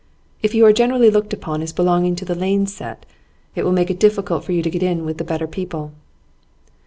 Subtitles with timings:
[0.41, 3.05] If you are generally looked upon as belonging to the Lanes' set
[3.53, 5.91] it will make it difficult for you to get in with the better people.